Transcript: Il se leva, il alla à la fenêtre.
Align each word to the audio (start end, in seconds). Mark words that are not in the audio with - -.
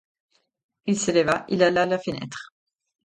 Il 0.87 0.97
se 0.97 1.11
leva, 1.11 1.45
il 1.49 1.61
alla 1.61 1.83
à 1.83 1.85
la 1.85 1.99
fenêtre. 1.99 2.55